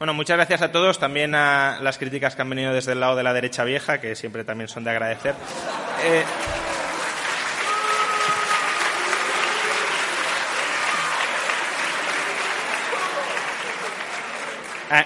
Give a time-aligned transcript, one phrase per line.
[0.00, 3.16] Bueno, muchas gracias a todos, también a las críticas que han venido desde el lado
[3.16, 5.34] de la derecha vieja, que siempre también son de agradecer.
[6.02, 6.24] Eh,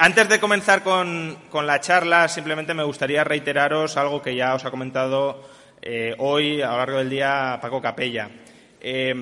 [0.00, 4.72] Antes de comenzar con, la charla, simplemente me gustaría reiteraros algo que ya os ha
[4.72, 5.48] comentado
[5.80, 8.28] eh, hoy a lo largo del día Paco Capella.
[8.80, 9.14] Eh,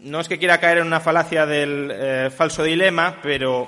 [0.00, 3.66] no es que quiera caer en una falacia del falso dilema, pero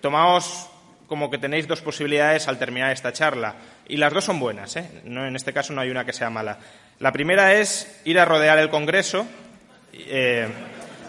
[0.00, 0.68] tomaos
[1.12, 3.56] como que tenéis dos posibilidades al terminar esta charla.
[3.86, 6.56] Y las dos son buenas, no, en este caso no hay una que sea mala.
[7.00, 9.26] La primera es ir a rodear el Congreso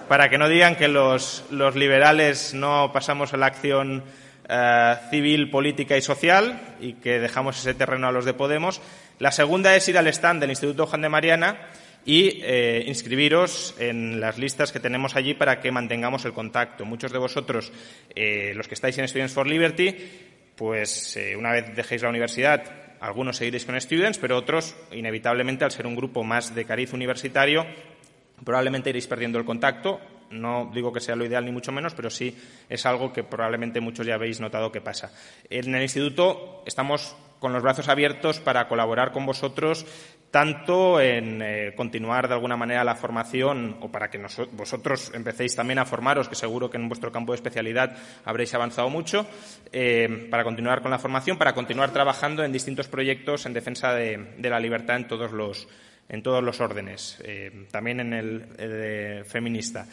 [0.09, 4.03] para que no digan que los, los liberales no pasamos a la acción
[4.49, 8.81] eh, civil, política y social y que dejamos ese terreno a los de Podemos.
[9.20, 11.59] La segunda es ir al stand del Instituto Juan de Mariana
[12.05, 16.85] y eh, inscribiros en las listas que tenemos allí para que mantengamos el contacto.
[16.85, 17.71] Muchos de vosotros,
[18.16, 19.95] eh, los que estáis en Students for Liberty,
[20.55, 22.63] pues una vez dejéis la universidad,
[22.99, 27.66] algunos seguiréis con Students, pero otros, inevitablemente, al ser un grupo más de cariz universitario,
[28.44, 29.99] probablemente iréis perdiendo el contacto
[30.33, 32.36] no digo que sea lo ideal ni mucho menos, pero sí
[32.67, 35.14] es algo que probablemente muchos ya habéis notado que pasa.
[35.49, 39.86] En el Instituto estamos con los brazos abiertos para colaborar con vosotros
[40.31, 45.77] tanto en eh, continuar de alguna manera la formación o para que vosotros empecéis también
[45.77, 49.27] a formaros, que seguro que en vuestro campo de especialidad habréis avanzado mucho,
[49.73, 54.38] eh, para continuar con la formación, para continuar trabajando en distintos proyectos en defensa de
[54.39, 55.67] la libertad en todos los,
[56.09, 59.88] en todos los órdenes, eh, también en el, feminista.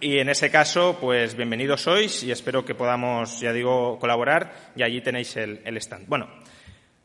[0.00, 4.72] Eh, y en ese caso, pues bienvenidos sois y espero que podamos, ya digo, colaborar
[4.76, 6.08] y allí tenéis el, stand.
[6.08, 6.28] Bueno,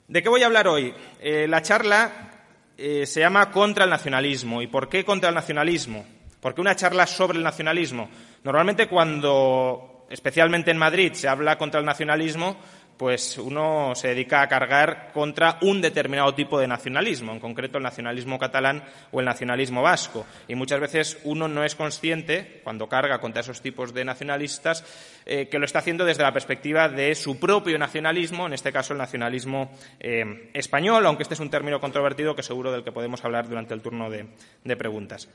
[0.07, 0.93] ¿de qué voy a hablar hoy?
[1.19, 2.29] Eh, la charla
[2.75, 4.61] se llama Contra el nacionalismo.
[4.61, 6.05] ¿Y por qué contra el nacionalismo?
[6.39, 8.09] ¿Por qué una charla sobre el nacionalismo?
[8.43, 12.57] Normalmente cuando, especialmente en Madrid, se habla contra el nacionalismo,
[12.97, 17.83] pues uno se dedica a cargar contra un determinado tipo de nacionalismo, en concreto el
[17.83, 20.25] nacionalismo catalán o el nacionalismo vasco.
[20.47, 24.85] Y muchas veces uno no es consciente, cuando carga contra esos tipos de nacionalistas,
[25.25, 28.93] eh, que lo está haciendo desde la perspectiva de su propio nacionalismo, en este caso
[28.93, 33.23] el nacionalismo eh, español, aunque este es un término controvertido que seguro del que podemos
[33.25, 35.29] hablar durante el turno de preguntas.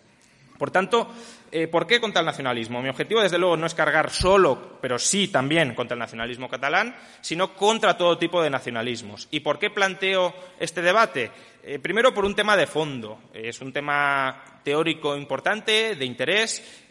[0.58, 1.08] Por tanto,
[1.52, 2.82] eh, ¿por qué contra el nacionalismo?
[2.82, 6.96] Mi objetivo, desde luego, no es cargar solo, pero sí también contra el nacionalismo catalán,
[7.20, 9.28] sino contra todo tipo de nacionalismos.
[9.30, 11.30] ¿Y por qué planteo este debate?
[11.62, 13.20] Eh, primero, por un tema de fondo.
[13.32, 16.84] Es un tema teórico importante, de interés,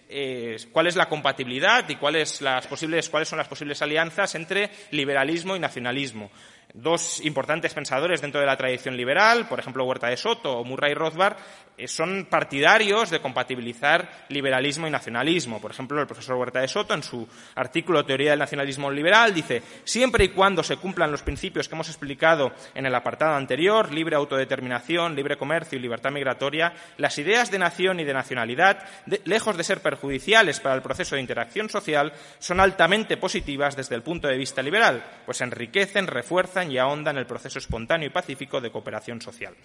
[0.72, 5.60] cuál es la compatibilidad y cuáles, las cuáles son las posibles alianzas entre liberalismo y
[5.60, 6.32] nacionalismo.
[6.74, 10.94] Dos importantes pensadores dentro de la tradición liberal, por ejemplo Huerta de Soto o Murray
[10.94, 11.38] Rothbard,
[11.78, 15.62] eh, son partidarios de compatibilizar liberalismo y nacionalismo.
[15.62, 19.62] Por ejemplo, el profesor Huerta de Soto, en su artículo Teoría del Nacionalismo Liberal, dice,
[19.84, 24.16] siempre y cuando se cumplan los principios que hemos explicado en el apartado anterior, libre
[24.16, 28.84] autodeterminación, libre comercio y libertad migratoria, las ideas de nación y de nacionalidad,
[29.26, 34.02] lejos de ser perjudiciales para el proceso de interacción social, son altamente positivas desde el
[34.02, 38.72] punto de vista liberal, pues enriquecen, refuerzan y ahondan el proceso espontáneo y pacífico de
[38.72, 39.56] cooperación social.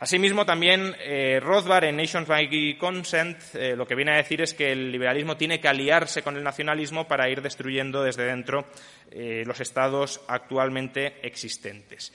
[0.00, 4.52] Asimismo, también eh, Rothbard en Nations by Consent eh, lo que viene a decir es
[4.52, 8.66] que el liberalismo tiene que aliarse con el nacionalismo para ir destruyendo desde dentro
[9.10, 12.12] eh, los estados actualmente existentes.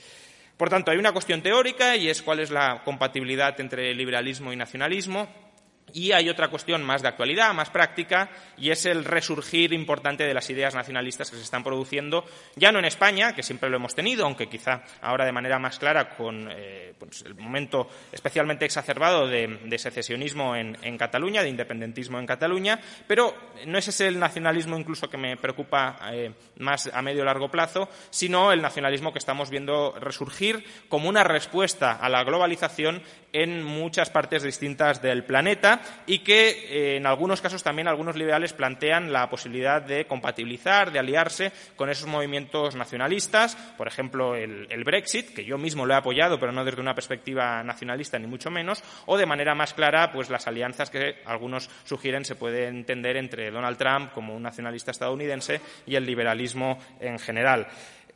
[0.56, 4.56] Por tanto, hay una cuestión teórica y es cuál es la compatibilidad entre liberalismo y
[4.56, 5.49] nacionalismo.
[5.92, 10.34] Y hay otra cuestión más de actualidad, más práctica, y es el resurgir importante de
[10.34, 12.24] las ideas nacionalistas que se están produciendo,
[12.56, 15.78] ya no en España, que siempre lo hemos tenido, aunque quizá ahora de manera más
[15.78, 22.26] clara con eh, pues, el momento especialmente exacerbado de, secesionismo en, Cataluña, de independentismo en
[22.26, 23.34] Cataluña, pero
[23.66, 27.50] no es ese el nacionalismo incluso que me preocupa eh, más a medio o largo
[27.50, 33.02] plazo, sino el nacionalismo que estamos viendo resurgir como una respuesta a la globalización
[33.32, 38.52] en muchas partes distintas del planeta y que eh, en algunos casos también algunos liberales
[38.52, 45.34] plantean la posibilidad de compatibilizar, de aliarse con esos movimientos nacionalistas, por ejemplo el, Brexit,
[45.34, 48.82] que yo mismo lo he apoyado, pero no desde una perspectiva nacionalista ni mucho menos,
[49.06, 53.50] o de manera más clara, pues las alianzas que algunos sugieren se pueden entender entre
[53.50, 57.66] Donald Trump como un nacionalista estadounidense y el liberalismo en general.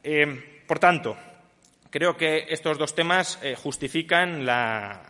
[0.02, 1.16] Eh, por tanto,
[1.94, 4.44] Creo que estos dos temas eh, justifican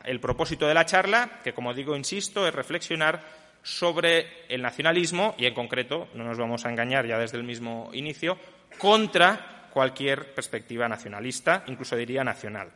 [0.04, 3.22] el propósito de la charla, que, como digo, insisto, es reflexionar
[3.62, 7.88] sobre el nacionalismo y, en concreto, no nos vamos a engañar ya desde el mismo
[7.94, 8.36] inicio,
[8.76, 12.70] contra cualquier perspectiva nacionalista, incluso diría nacional.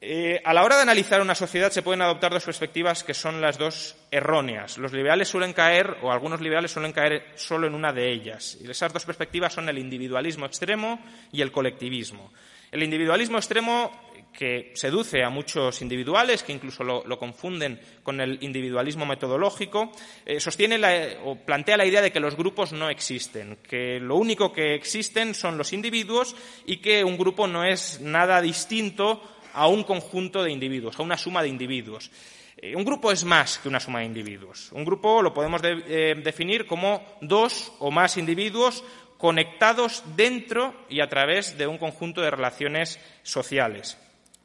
[0.00, 3.42] Eh, a la hora de analizar una sociedad se pueden adoptar dos perspectivas que son
[3.42, 4.78] las dos erróneas.
[4.78, 8.56] Los liberales suelen caer, o algunos liberales suelen caer solo en una de ellas.
[8.58, 10.98] Y esas dos perspectivas son el individualismo extremo
[11.30, 12.32] y el colectivismo.
[12.74, 13.92] El individualismo extremo
[14.32, 19.92] que seduce a muchos individuales, que incluso lo, confunden con el individualismo metodológico,
[20.26, 20.80] eh, sostiene
[21.22, 25.34] o plantea la idea de que los grupos no existen, que lo único que existen
[25.34, 26.34] son los individuos
[26.66, 29.22] y que un grupo no es nada distinto
[29.52, 32.10] a un conjunto de individuos, a una suma de individuos.
[32.56, 34.72] Eh, un grupo es más que una suma de individuos.
[34.72, 38.82] Un grupo lo podemos eh, definir como dos o más individuos
[39.18, 43.98] conectados dentro y a través de un conjunto de relaciones sociales.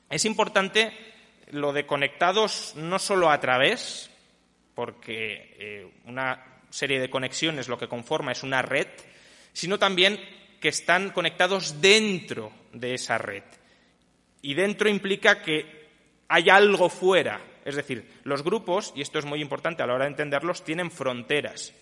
[0.10, 0.92] Es importante
[1.52, 4.10] lo de conectados no solo a través,
[4.76, 8.88] porque eh, una serie de conexiones lo que conforma es una red,
[9.54, 10.20] sino también
[10.60, 13.44] que están conectados dentro de esa red.
[14.42, 15.90] Y dentro implica que
[16.28, 17.42] hay algo fuera.
[17.66, 20.92] Es decir, los grupos, y esto es muy importante a la hora de entenderlos, tienen
[20.92, 21.74] fronteras.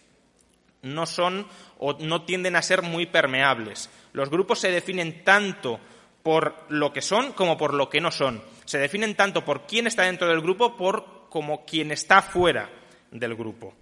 [0.81, 1.47] No son
[1.79, 3.89] o no tienden a ser muy permeables.
[4.13, 5.79] Los grupos se definen tanto
[6.24, 8.44] por lo que son como por lo que no son.
[8.65, 12.69] Se definen tanto por quién está dentro del grupo por como quien está fuera
[13.12, 13.74] del grupo.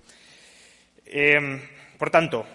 [1.05, 1.61] Eh,
[1.97, 2.45] por tanto,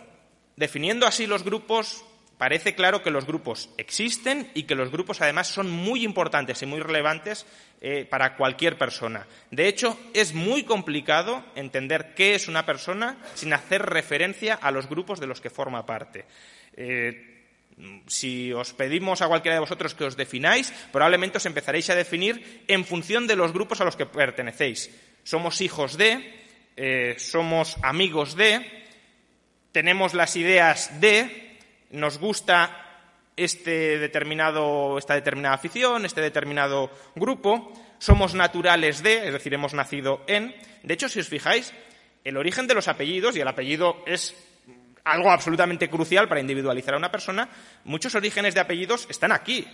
[0.56, 2.04] definiendo así los grupos,
[2.40, 6.66] parece claro que los grupos existen y que los grupos además son muy importantes y
[6.66, 7.44] muy relevantes
[7.82, 9.26] eh, para cualquier persona.
[9.50, 14.88] De hecho, es muy complicado entender qué es una persona sin hacer referencia a los
[14.88, 16.25] grupos de los que forma parte.
[16.78, 17.44] Eh,
[18.06, 22.64] si os pedimos a cualquiera de vosotros que os defináis, probablemente os empezaréis a definir
[22.69, 24.88] en función de los grupos a los que pertenecéis.
[25.25, 26.40] Somos hijos de,
[26.78, 28.64] eh, somos amigos de,
[29.72, 31.50] tenemos las ideas de,
[31.90, 32.90] nos gusta
[33.37, 40.22] este determinado, esta determinada afición, este determinado grupo, somos naturales de, es decir, hemos nacido
[40.26, 40.54] en.
[40.82, 41.72] De hecho, si os fijáis,
[42.25, 44.34] el origen de los apellidos, y el apellido es
[45.04, 47.48] algo absolutamente crucial para individualizar a una persona,
[47.84, 49.66] muchos orígenes de apellidos están aquí.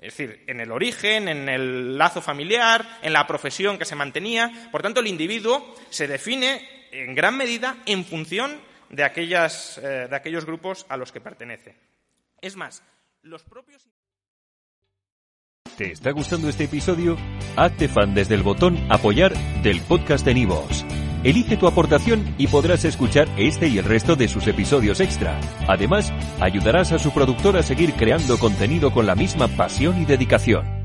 [0.00, 4.68] Es decir, en el origen, en el lazo familiar, en la profesión que se mantenía.
[4.72, 8.60] Por tanto, el individuo se define en gran medida en función
[8.92, 11.74] de, aquellas, eh, de aquellos grupos a los que pertenece.
[12.40, 12.82] Es más,
[13.22, 13.88] los propios.
[15.76, 17.16] ¿Te está gustando este episodio?
[17.56, 20.84] Hazte fan desde el botón Apoyar del podcast de Nivos.
[21.24, 25.40] Elige tu aportación y podrás escuchar este y el resto de sus episodios extra.
[25.68, 30.81] Además, ayudarás a su productor a seguir creando contenido con la misma pasión y dedicación.